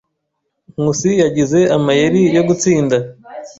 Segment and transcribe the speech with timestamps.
[0.79, 2.97] Nkusi yagize amayeri yo gutsinda.